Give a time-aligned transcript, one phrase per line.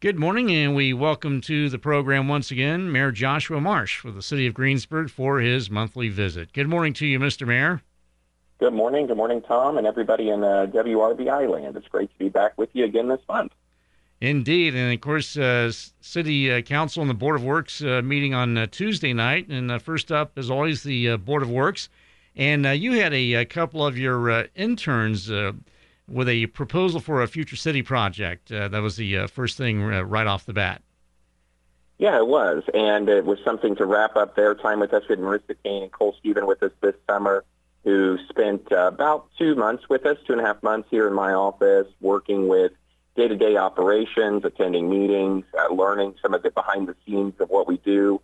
[0.00, 4.22] Good morning, and we welcome to the program once again Mayor Joshua Marsh for the
[4.22, 6.54] City of Greensburg for his monthly visit.
[6.54, 7.46] Good morning to you, Mr.
[7.46, 7.82] Mayor.
[8.60, 9.08] Good morning.
[9.08, 11.76] Good morning, Tom, and everybody in uh, WRBI land.
[11.76, 13.52] It's great to be back with you again this month.
[14.22, 15.70] Indeed, and of course, uh,
[16.00, 19.48] City uh, Council and the Board of Works uh, meeting on uh, Tuesday night.
[19.48, 21.90] And uh, first up, as always, the Board of Works.
[22.34, 25.30] And you had a, a, couple of your interns
[26.10, 28.50] with a proposal for a future city project.
[28.50, 30.82] Uh, that was the uh, first thing uh, right off the bat.
[31.98, 35.02] Yeah, it was, and it was something to wrap up their time with us.
[35.08, 37.44] We had Marissa Kane and Cole Stephen with us this summer,
[37.84, 41.14] who spent uh, about two months with us, two and a half months here in
[41.14, 42.72] my office, working with
[43.16, 47.76] day-to-day operations, attending meetings, uh, learning some of the behind the scenes of what we
[47.78, 48.20] do,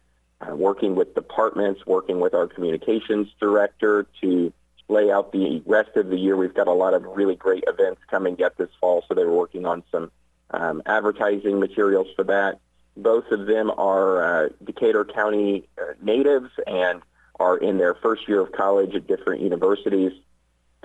[0.48, 4.52] working with departments, working with our communications director to
[4.88, 6.36] lay out the rest of the year.
[6.36, 9.36] We've got a lot of really great events coming up this fall, so they were
[9.36, 10.10] working on some
[10.50, 12.60] um, advertising materials for that.
[12.96, 17.02] Both of them are uh, Decatur County uh, natives and
[17.38, 20.12] are in their first year of college at different universities.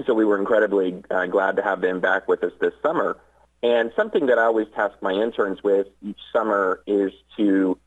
[0.06, 3.18] So we were incredibly uh, glad to have them back with us this summer.
[3.64, 7.78] And something that I always task my interns with each summer is to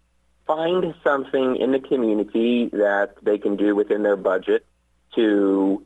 [0.47, 4.65] find something in the community that they can do within their budget
[5.17, 5.85] to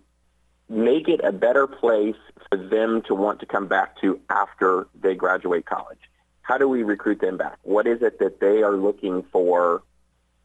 [0.69, 2.17] make it a better place
[2.49, 5.99] for them to want to come back to after they graduate college?
[6.43, 7.59] How do we recruit them back?
[7.63, 9.83] What is it that they are looking for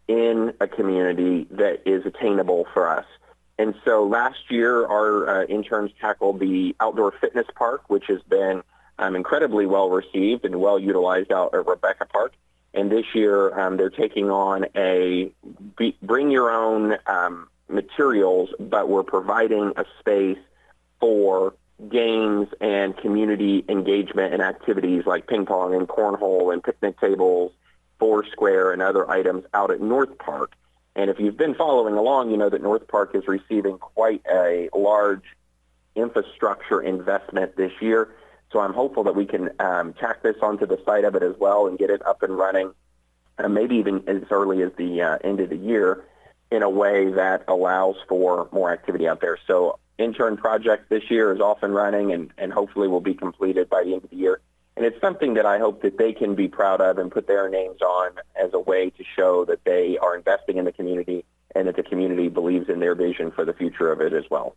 [0.08, 3.06] in a community that is attainable for us?
[3.58, 8.64] And so last year, our uh, interns tackled the outdoor fitness park, which has been
[9.00, 12.34] um, incredibly well received and well utilized out at Rebecca Park.
[12.74, 15.32] And this year, um, they're taking on a
[15.78, 20.38] be, bring your own um, materials, but we're providing a space
[21.00, 21.54] for
[21.90, 27.52] games and community engagement and activities like ping pong and cornhole and picnic tables,
[28.00, 30.54] foursquare and other items out at North Park.
[30.96, 34.70] And if you've been following along, you know that North Park is receiving quite a
[34.74, 35.24] large
[35.96, 38.16] infrastructure investment this year.
[38.52, 41.36] So I'm hopeful that we can um, tack this onto the site of it as
[41.40, 42.72] well and get it up and running,
[43.40, 46.06] uh, maybe even as early as the uh, end of the year
[46.54, 49.40] in a way that allows for more activity out there.
[49.48, 53.70] So intern project this year is off and running and, and hopefully will be completed
[53.70, 54.40] by the end of the year.
[54.78, 57.50] And it's something that I hope that they can be proud of and put their
[57.50, 61.26] names on as a way to show that they are investing in the community
[61.56, 64.56] and that the community believes in their vision for the future of it as well.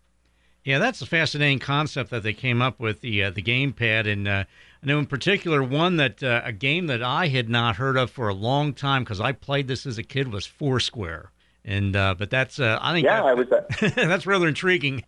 [0.65, 4.27] Yeah, that's a fascinating concept that they came up with the uh, the gamepad, and
[4.27, 4.45] uh,
[4.83, 8.11] I know in particular one that uh, a game that I had not heard of
[8.11, 11.31] for a long time because I played this as a kid was Foursquare.
[11.67, 15.03] And uh, but that's uh, I think yeah, that, I was uh, that's rather intriguing.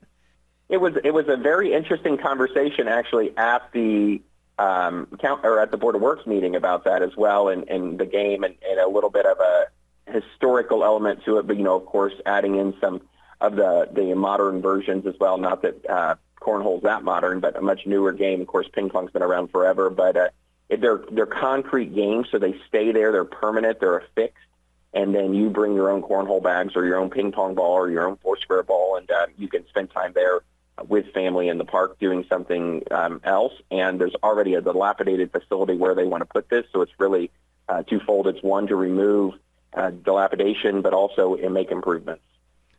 [0.69, 4.21] It was it was a very interesting conversation actually at the
[4.59, 7.99] um, count or at the board of works meeting about that as well, and, and
[7.99, 9.67] the game and, and a little bit of a
[10.13, 13.03] historical element to it, but you know, of course, adding in some
[13.41, 15.39] of the the modern versions as well.
[15.39, 18.41] Not that uh, cornhole's that modern, but a much newer game.
[18.41, 20.29] Of course, ping pong's been around forever, but uh,
[20.77, 23.13] they're they're concrete games, so they stay there.
[23.13, 23.79] They're permanent.
[23.79, 24.48] They're affixed
[24.93, 27.91] and then you bring your own cornhole bags or your own ping pong ball or
[27.91, 30.41] your own four square ball, and uh, you can spend time there
[30.87, 33.53] with family in the park doing something um, else.
[33.71, 37.31] And there's already a dilapidated facility where they want to put this, so it's really
[37.69, 38.27] uh, twofold.
[38.27, 39.35] It's one to remove
[39.75, 42.23] uh, dilapidation, but also make improvements.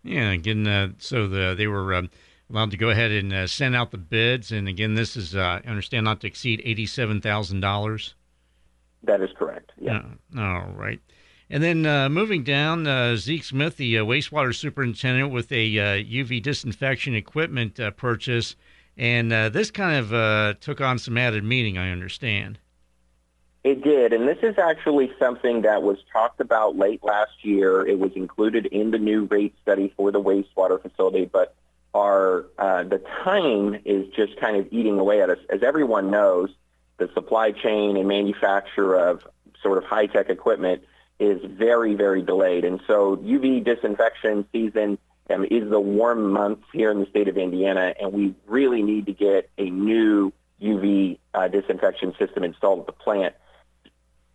[0.03, 2.09] Yeah, again, uh, so the, they were um,
[2.49, 5.59] allowed to go ahead and uh, send out the bids, and again, this is uh,
[5.63, 8.15] I understand not to exceed eighty-seven thousand dollars.
[9.03, 9.71] That is correct.
[9.77, 10.01] Yeah.
[10.37, 10.99] all right.
[11.51, 16.39] And then uh, moving down, uh, Zeke Smith, the uh, wastewater superintendent, with a UV
[16.39, 18.55] uh, disinfection equipment uh, purchase.
[18.97, 22.59] And uh, this kind of took on some added meaning, I understand.
[23.63, 24.13] It did.
[24.13, 27.85] And this is actually something that was talked about late last year.
[27.85, 31.55] It was included in the new rate study for the wastewater facility, but
[31.93, 35.39] our the time is just kind of eating away at us.
[35.49, 36.49] As everyone knows,
[36.97, 39.27] the supply chain and manufacture of
[39.63, 40.83] sort of high-tech equipment–
[41.19, 42.63] is very, very delayed.
[42.63, 44.97] And so UV disinfection season
[45.29, 49.05] um, is the warm months here in the state of Indiana, and we really need
[49.07, 53.35] to get a new UV uh, disinfection system installed at the plant.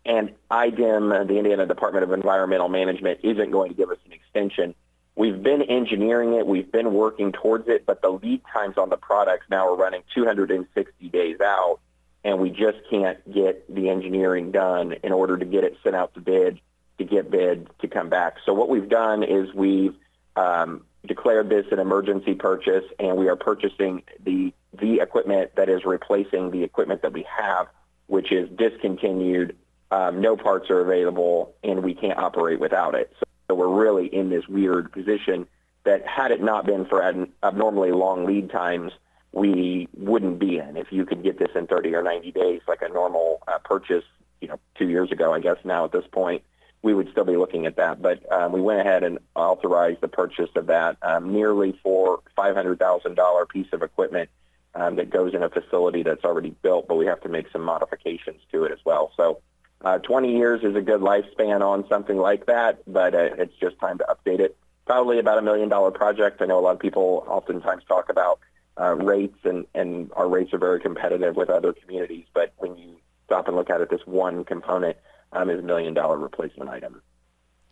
[0.07, 4.13] And IDEM, uh, the Indiana Department of Environmental Management, isn't going to give us an
[4.13, 4.75] extension.
[5.17, 6.47] We've been engineering it.
[6.47, 10.03] We've been working towards it, but the lead times on the products now are running
[10.15, 11.81] 260 days out,
[12.23, 16.13] and we just can't get the engineering done in order to get it sent out
[16.15, 16.61] to bid
[16.99, 18.37] to get bid to come back.
[18.45, 19.95] So what we've done is we've
[20.37, 25.85] um, declared this an emergency purchase, and we are purchasing the the equipment that is
[25.85, 27.69] replacing the equipment that we have,
[28.09, 29.57] which is discontinued
[29.95, 33.13] um, no parts are available, and we can't operate without it.
[33.19, 35.47] So, so we're really in this weird position
[35.85, 38.93] that had it not been for ab- abnormally long lead times,
[39.33, 40.77] we wouldn't be in.
[40.77, 44.05] If you could get this in 30 or 90 days, like a normal uh, purchase,
[44.41, 46.43] you know, two years ago, I guess now at this point,
[46.85, 48.03] we would still be looking at that.
[48.03, 53.49] But um, we went ahead and authorized the purchase of that um, nearly for $500,000
[53.49, 54.29] piece of equipment
[54.75, 57.63] um, that goes in a facility that's already built, but we have to make some
[57.63, 59.13] modifications to it as well.
[59.17, 59.41] So
[59.81, 63.79] uh, 20 years is a good lifespan on something like that, but uh, it's just
[63.79, 64.55] time to update it.
[64.85, 66.43] Probably about a million dollar project.
[66.43, 68.41] I know a lot of people oftentimes talk about
[68.79, 72.97] uh, rates, and, and our rates are very competitive with other communities, but when you
[73.25, 74.99] stop and look at it, this one component
[75.35, 77.03] um, is a million dollar replacement item.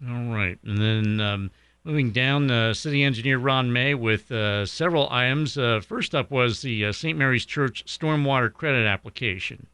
[0.09, 0.59] All right.
[0.65, 1.51] And then um,
[1.85, 5.57] moving down, uh, City Engineer Ron May with uh, several items.
[5.57, 7.17] Uh, first up was the uh, St.
[7.17, 9.67] Mary's Church stormwater credit application.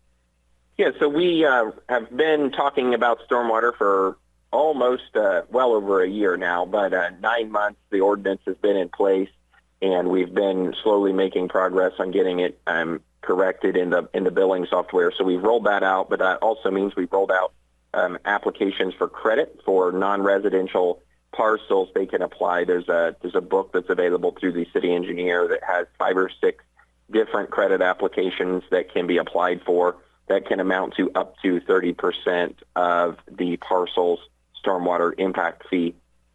[0.76, 4.16] Yeah, so we uh, have been talking about stormwater for
[4.52, 8.88] almost uh, well over a year now, but nine months the ordinance has been in
[8.88, 9.28] place,
[9.82, 14.30] and we've been slowly making progress on getting it um, corrected in the in the
[14.30, 15.10] billing software.
[15.10, 17.52] So we've rolled that out, but that also means we've rolled out
[17.98, 21.02] um, applications for credit for non-residential
[21.32, 21.88] parcels.
[21.94, 22.64] They can apply.
[22.64, 26.30] There's a there's a book that's available through the city engineer that has five or
[26.40, 26.64] six
[27.10, 29.96] different credit applications that can be applied for
[30.28, 34.20] that can amount to up to 30% of the parcel's
[34.62, 35.94] stormwater impact fee.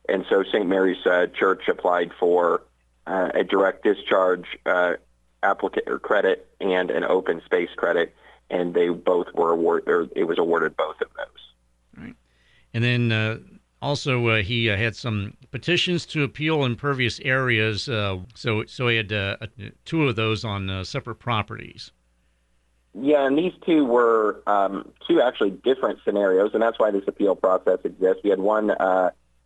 [0.10, 0.66] And so St.
[0.66, 2.64] Mary's uh, Church applied for
[3.06, 4.94] uh, a direct discharge uh,
[5.44, 8.16] or credit and an open space credit
[8.54, 11.53] and they both were awarded, or it was awarded both of those.
[12.74, 13.38] And then uh,
[13.82, 17.88] also uh, he uh, had some petitions to appeal impervious areas.
[17.88, 19.38] Uh, so so he had uh,
[19.86, 21.92] two of those on uh, separate properties.
[22.96, 27.36] Yeah, and these two were um, two actually different scenarios, and that's why this appeal
[27.36, 28.22] process exists.
[28.24, 28.72] We had one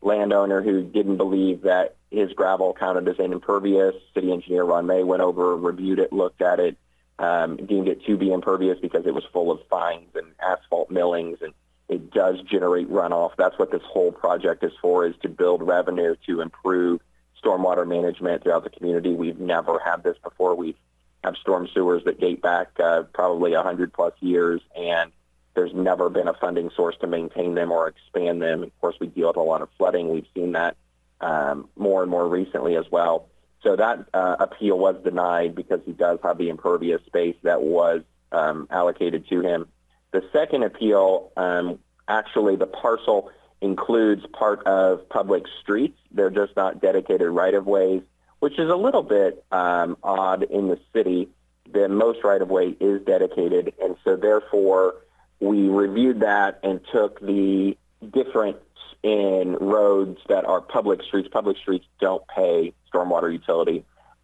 [0.01, 3.95] landowner who didn't believe that his gravel counted as an impervious.
[4.13, 6.77] City engineer Ron May went over, reviewed it, looked at it,
[7.19, 11.39] um, deemed it to be impervious because it was full of fines and asphalt millings
[11.41, 11.53] and
[11.89, 13.31] it does generate runoff.
[13.37, 17.01] That's what this whole project is for, is to build revenue to improve
[17.43, 19.13] stormwater management throughout the community.
[19.13, 20.55] We've never had this before.
[20.55, 20.75] We
[21.23, 25.11] have storm sewers that date back uh, probably 100 plus years, and
[25.55, 28.63] there's never been a funding source to maintain them or expand them.
[28.63, 30.09] Of course, we deal with a lot of flooding.
[30.09, 30.75] We've seen that
[31.21, 33.29] um, more and more recently as well.
[33.63, 38.01] So that uh, appeal was denied because he does have the impervious space that was
[38.31, 39.67] um, allocated to him.
[40.11, 43.31] The second appeal, um, actually the parcel
[43.61, 45.97] includes part of public streets.
[46.11, 48.01] They're just not dedicated right-of-ways,
[48.39, 51.29] which is a little bit um, odd in the city.
[51.71, 54.95] The most right-of-way is dedicated, and so therefore
[55.39, 57.77] we reviewed that and took the
[58.13, 58.57] difference
[59.03, 61.27] in roads that are public streets.
[61.31, 63.83] Public streets don't pay stormwater utility,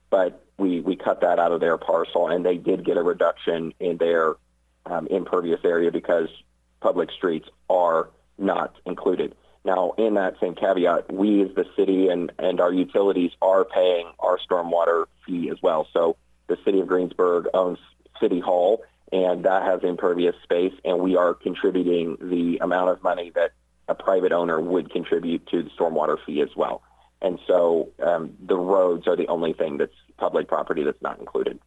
[0.10, 3.74] but we, we cut that out of their parcel, and they did get a reduction
[3.80, 4.36] in their
[4.86, 6.30] um, impervious area because
[6.80, 9.36] public streets are not included.
[9.66, 14.12] Now, in that same caveat, we as the city and, and our utilities are paying
[14.20, 15.88] our stormwater fee as well.
[15.94, 17.80] So the city of Greensburg owns
[18.20, 23.32] City Hall, and that has impervious space, and we are contributing the amount of money
[23.36, 23.52] that
[23.88, 26.82] a private owner would contribute to the stormwater fee as well.
[27.22, 31.60] And so um, the roads are the only thing that's public property that's not included.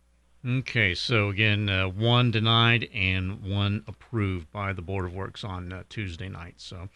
[0.47, 5.73] Okay, so again, uh, one denied and one approved by the Board of Works on
[5.73, 6.55] uh, Tuesday night.
[6.59, 6.89] So,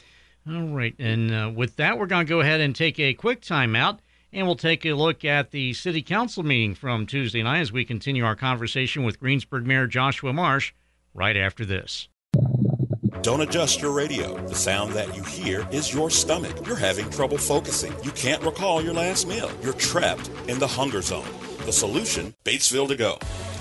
[0.48, 3.40] all right, and uh, with that, we're going to go ahead and take a quick
[3.40, 3.98] timeout,
[4.32, 7.84] and we'll take a look at the City Council meeting from Tuesday night as we
[7.84, 10.72] continue our conversation with Greensburg Mayor Joshua Marsh
[11.12, 12.06] right after this.
[13.22, 14.36] Don't adjust your radio.
[14.46, 16.66] The sound that you hear is your stomach.
[16.66, 17.92] You're having trouble focusing.
[18.04, 19.50] You can't recall your last meal.
[19.60, 21.26] You're trapped in the hunger zone.
[21.66, 23.18] The solution Batesville to Go.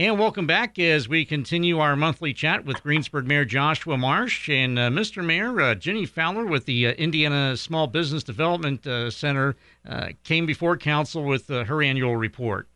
[0.00, 4.78] And welcome back as we continue our monthly chat with Greensburg Mayor Joshua Marsh and
[4.78, 5.22] uh, Mr.
[5.22, 10.46] Mayor uh, Jenny Fowler with the uh, Indiana Small Business Development uh, Center uh, came
[10.46, 12.66] before council with uh, her annual report.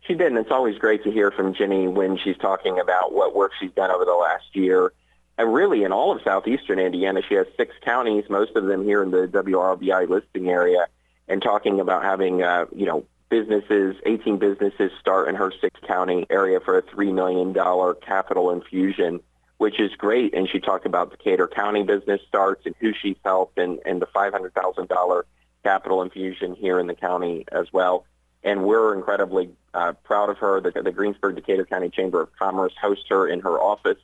[0.00, 3.36] She did, and it's always great to hear from Jenny when she's talking about what
[3.36, 4.92] work she's done over the last year.
[5.38, 9.04] And really, in all of southeastern Indiana, she has six counties, most of them here
[9.04, 10.88] in the WRBI listing area,
[11.28, 16.60] and talking about having, you know, businesses, 18 businesses start in her six county area
[16.60, 17.54] for a $3 million
[18.02, 19.20] capital infusion,
[19.56, 20.34] which is great.
[20.34, 24.02] And she talked about the Decatur County business starts and who she's helped and, and
[24.02, 25.22] the $500,000
[25.64, 28.04] capital infusion here in the county as well.
[28.44, 30.60] And we're incredibly uh, proud of her.
[30.60, 33.98] The, the Greensburg Decatur County Chamber of Commerce hosts her in her office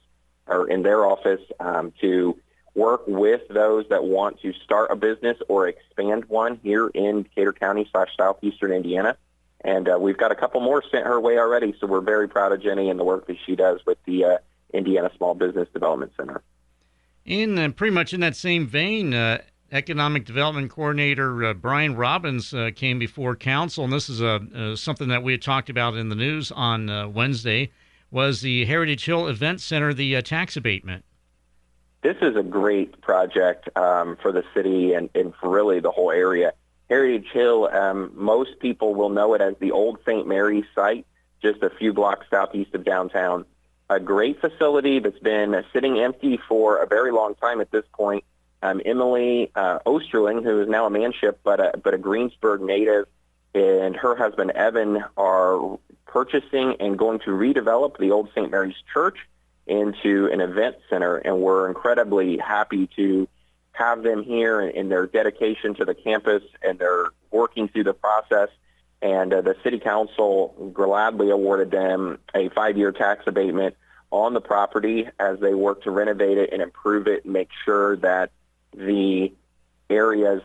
[0.46, 2.38] or in their office um, to
[2.78, 7.52] work with those that want to start a business or expand one here in Decatur
[7.52, 9.16] County slash southeastern Indiana.
[9.62, 12.52] And uh, we've got a couple more sent her way already, so we're very proud
[12.52, 14.38] of Jenny and the work that she does with the uh,
[14.72, 16.40] Indiana Small Business Development Center.
[17.24, 19.42] In uh, pretty much in that same vein, uh,
[19.72, 25.08] Economic Development Coordinator uh, Brian Robbins uh, came before council, and this is a, something
[25.08, 27.70] that we had talked about in the news on Wednesday.
[28.10, 31.04] Was the Heritage Hill Event Center the tax abatement?
[32.00, 36.12] This is a great project um, for the city and, and for really the whole
[36.12, 36.52] area.
[36.88, 40.26] Heritage Hill, um, most people will know it as the old St.
[40.26, 41.06] Mary's site,
[41.42, 43.44] just a few blocks southeast of downtown.
[43.90, 48.24] A great facility that's been sitting empty for a very long time at this point.
[48.62, 53.06] Um, Emily uh, Osterling, who is now a manship, but a, but a Greensburg native,
[53.54, 58.50] and her husband Evan are purchasing and going to redevelop the old St.
[58.50, 59.18] Mary's Church
[59.68, 63.28] into an event center, and we're incredibly happy to
[63.72, 68.48] have them here in their dedication to the campus and they're working through the process.
[69.00, 73.76] And uh, the city council gladly awarded them a five-year tax abatement
[74.10, 77.96] on the property as they work to renovate it and improve it and make sure
[77.98, 78.30] that
[78.76, 79.32] the
[79.88, 80.42] areas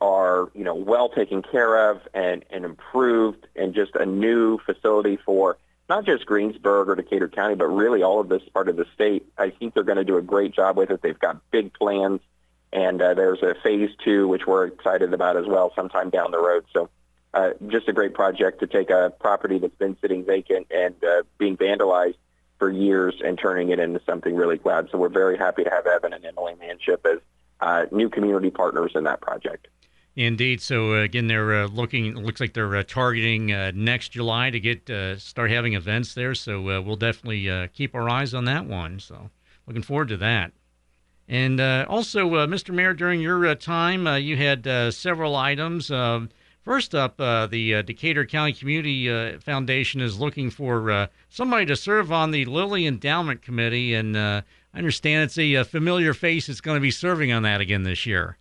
[0.00, 5.16] are, you know, well taken care of and, and improved and just a new facility
[5.24, 5.56] for
[5.88, 9.26] not just Greensburg or Decatur County, but really all of this part of the state.
[9.38, 11.00] I think they're going to do a great job with it.
[11.02, 12.20] They've got big plans,
[12.72, 16.40] and uh, there's a phase two, which we're excited about as well, sometime down the
[16.40, 16.64] road.
[16.72, 16.88] So
[17.32, 21.22] uh, just a great project to take a property that's been sitting vacant and uh,
[21.38, 22.16] being vandalized
[22.58, 24.88] for years and turning it into something really glad.
[24.90, 27.18] So we're very happy to have Evan and Emily Manship as
[27.60, 29.68] uh, new community partners in that project.
[30.16, 30.62] Indeed.
[30.62, 32.14] So uh, again, they're uh, looking.
[32.16, 36.34] Looks like they're uh, targeting uh, next July to get uh, start having events there.
[36.34, 38.98] So uh, we'll definitely keep our eyes on that one.
[38.98, 39.28] So
[39.66, 40.52] looking forward to that.
[41.28, 42.72] And also, Mr.
[42.72, 45.90] Mayor, during your time, you had several items.
[45.90, 46.30] Um,
[46.62, 52.44] first up, the Decatur County Community Foundation is looking for somebody to serve on the
[52.44, 56.92] Lilly Endowment Committee, and I understand it's a, a familiar face that's going to be
[56.92, 58.38] serving on that again this year.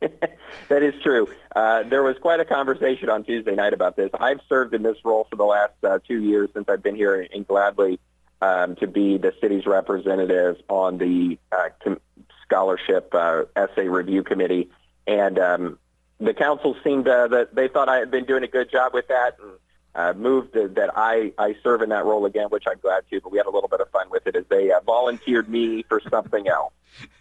[0.68, 1.28] that is true.
[1.54, 4.10] Uh, there was quite a conversation on Tuesday night about this.
[4.18, 7.20] I've served in this role for the last uh, two years since I've been here
[7.20, 7.98] in Gladly
[8.42, 12.00] um, to be the city's representative on the uh, com-
[12.42, 14.70] scholarship uh, essay review committee.
[15.06, 15.78] And um,
[16.18, 19.08] the council seemed uh, that they thought I had been doing a good job with
[19.08, 19.36] that.
[19.42, 19.52] And
[19.96, 23.32] uh, moved that I, I serve in that role again, which I'm glad to, but
[23.32, 26.02] we had a little bit of fun with it as they uh, volunteered me for
[26.10, 26.74] something else.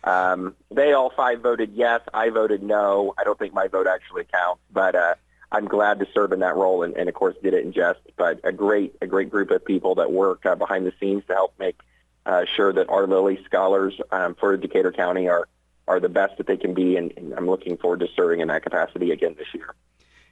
[0.04, 2.02] Um, they all five voted yes.
[2.14, 3.14] I voted no.
[3.18, 5.16] I don't think my vote actually counts, but uh,
[5.54, 8.02] I'm glad to serve in that role and, and of course did it in jest.
[8.18, 11.34] But a great, a great group of people that work uh, behind the scenes to
[11.34, 11.80] help make
[12.26, 15.48] uh, sure that our Lilly scholars um, for Decatur County are,
[15.88, 16.98] are the best that they can be.
[16.98, 19.76] And, and I'm looking forward to serving in that capacity again this year.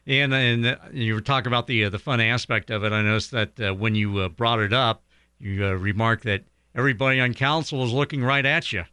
[0.05, 2.91] And and you were talking about the uh, the fun aspect of it.
[2.91, 5.03] I noticed that uh, when you uh, brought it up,
[5.39, 6.43] you uh, remarked that
[6.75, 8.83] everybody on council was looking right at you.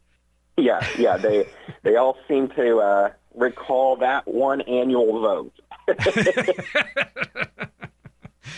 [0.57, 1.17] Yeah, yeah.
[1.17, 1.49] They
[1.83, 5.53] they all seem to uh, recall that one annual vote.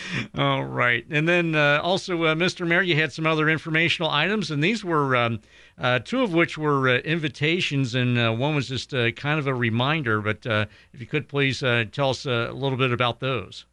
[0.38, 1.04] All right.
[1.10, 2.66] And then uh, also, uh, Mr.
[2.66, 5.40] Mayor, you had some other informational items, and these were um,
[5.78, 9.46] uh, two of which were uh, invitations, and uh, one was just uh, kind of
[9.46, 10.20] a reminder.
[10.20, 13.66] But if you could please tell us a little bit about those.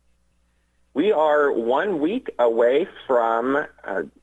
[0.94, 3.66] We are one week away from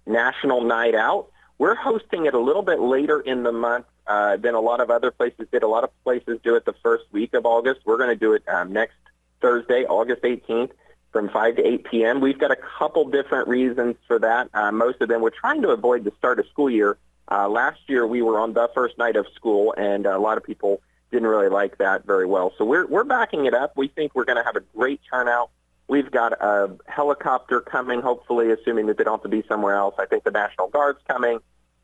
[0.06, 1.30] National Night Out.
[1.56, 5.10] We're hosting it a little bit later in the month than a lot of other
[5.10, 5.62] places did.
[5.62, 7.80] A lot of places do it the first week of August.
[7.86, 8.96] We're going to do it um, next
[9.40, 10.72] Thursday, August 18th
[11.12, 12.20] from 5 to 8 p.m.
[12.20, 14.50] We've got a couple different reasons for that.
[14.52, 16.98] Uh, most of them, we're trying to avoid the start of school year.
[17.30, 20.44] Uh, last year, we were on the first night of school, and a lot of
[20.44, 22.52] people didn't really like that very well.
[22.58, 23.76] So we're, we're backing it up.
[23.76, 25.50] We think we're going to have a great turnout.
[25.88, 29.94] We've got a helicopter coming, hopefully, assuming that they don't have to be somewhere else.
[29.98, 31.40] I think the National Guard's coming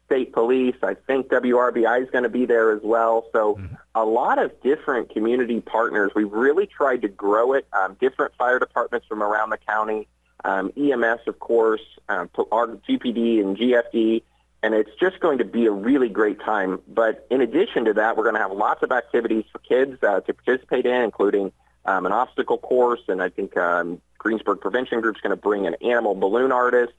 [0.06, 0.76] state police.
[0.82, 3.26] I think WRBI is going to be there as well.
[3.32, 3.74] So mm-hmm.
[3.94, 6.12] a lot of different community partners.
[6.14, 7.66] We've really tried to grow it.
[7.72, 10.08] Um, different fire departments from around the county,
[10.44, 14.22] um, EMS, of course, um, our GPD and GFD.
[14.62, 16.80] And it's just going to be a really great time.
[16.88, 20.20] But in addition to that, we're going to have lots of activities for kids uh,
[20.20, 21.52] to participate in, including
[21.84, 25.66] um, an obstacle course and I think um, Greensburg Prevention Group is going to bring
[25.66, 26.94] an animal balloon artist.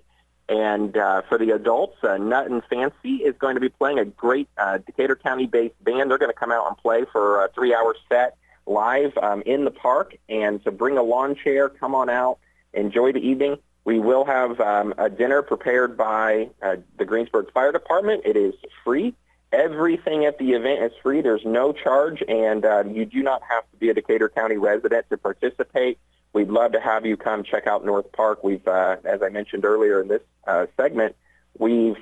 [0.48, 4.06] And uh, for the adults, uh, Nut and Fancy is going to be playing a
[4.06, 6.12] great uh, Decatur County-based band.
[6.12, 8.38] They're going to come out and play for a three-hour set
[8.68, 10.16] live um, in the park.
[10.30, 12.38] And so bring a lawn chair, come on out,
[12.74, 13.58] enjoy the evening.
[13.86, 18.24] We will have um, a dinner prepared by uh, the Greensburg Fire Department.
[18.26, 19.16] It is free.
[19.52, 21.22] Everything at the event is free.
[21.22, 25.06] There's no charge, and uh, you do not have to be a Decatur County resident
[25.12, 25.98] to participate.
[26.36, 28.44] We'd love to have you come check out North Park.
[28.44, 31.16] We've, uh, as I mentioned earlier in this uh, segment,
[31.58, 31.96] we've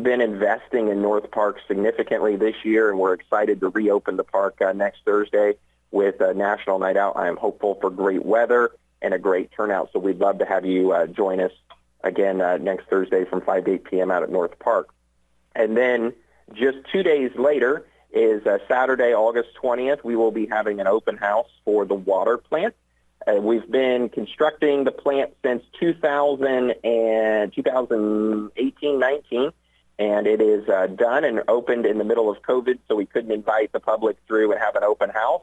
[0.00, 4.62] been investing in North Park significantly this year, and we're excited to reopen the park
[4.62, 5.54] uh, next Thursday
[5.90, 7.16] with a National Night Out.
[7.16, 8.70] I am hopeful for great weather
[9.02, 11.52] and a great turnout, so we'd love to have you uh, join us
[12.04, 14.12] again uh, next Thursday from 5 to 8 p.m.
[14.12, 14.94] out at North Park.
[15.56, 16.12] And then
[16.52, 20.04] just two days later is uh, Saturday, August 20th.
[20.04, 22.76] We will be having an open house for the water plant.
[23.26, 29.50] Uh, we've been constructing the plant since 2000 and 2018, 19,
[29.98, 33.30] and it is uh, done and opened in the middle of COVID, so we couldn't
[33.30, 35.42] invite the public through and have an open house.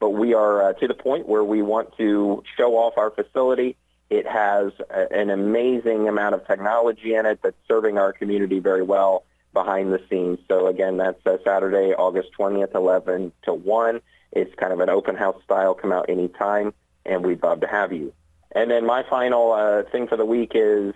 [0.00, 3.76] But we are uh, to the point where we want to show off our facility.
[4.10, 8.82] It has a, an amazing amount of technology in it that's serving our community very
[8.82, 10.40] well behind the scenes.
[10.46, 14.00] So again, that's uh, Saturday, August 20th, 11 to 1.
[14.32, 15.72] It's kind of an open house style.
[15.74, 18.12] Come out anytime, and we'd love to have you.
[18.54, 20.94] And then my final uh, thing for the week is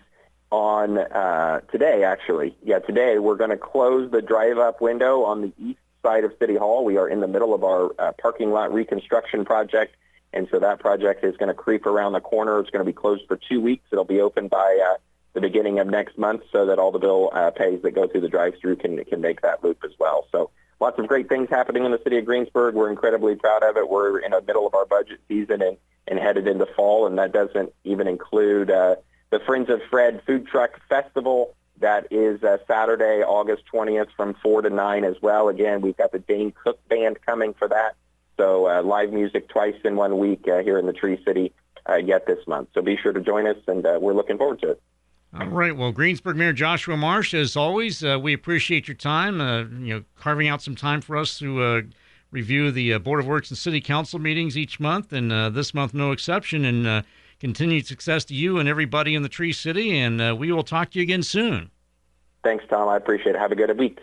[0.51, 2.57] on uh, today, actually.
[2.63, 6.57] Yeah, today we're going to close the drive-up window on the east side of City
[6.57, 6.85] Hall.
[6.85, 9.97] We are in the middle of our uh, parking lot reconstruction project,
[10.33, 12.61] and so that project is going to creep around the corner.
[12.61, 13.85] It's going to be closed for two weeks.
[13.91, 14.99] It'll be open by uh,
[15.35, 18.23] the beginning of next month so that all the bill uh, pays that go through
[18.23, 20.27] the drive-through can can make that loop as well.
[20.31, 20.51] So
[20.81, 22.75] lots of great things happening in the city of Greensburg.
[22.75, 23.91] We're incredibly proud of it.
[23.91, 25.77] We're in the middle of our budget season and,
[26.09, 28.97] and headed into fall, and that doesn't even include uh,
[29.31, 31.55] the Friends of Fred Food Truck Festival.
[31.81, 35.49] That is uh, Saturday, August 20th from 4 to 9 as well.
[35.49, 37.95] Again, we've got the Dane Cook Band coming for that.
[38.37, 41.53] So uh, live music twice in one week uh, here in the Tree City
[41.89, 42.69] uh, yet this month.
[42.75, 44.83] So be sure to join us, and uh, we're looking forward to it.
[45.39, 45.77] All right.
[45.77, 49.41] Well, Greensburg Mayor Joshua Marsh, as always, uh, we appreciate your time.
[49.41, 51.83] Uh, you know, carving out some time for us to uh,
[52.31, 55.75] review the uh, Board of Works and City Council meetings each month, and uh, this
[55.75, 56.65] month no exception.
[56.65, 57.03] And uh,
[57.41, 59.97] continued success to you and everybody in the Tree City.
[59.97, 61.71] And we will talk to you again soon.
[62.43, 62.89] Thanks, Tom.
[62.89, 63.39] I appreciate it.
[63.39, 64.01] Have a good week.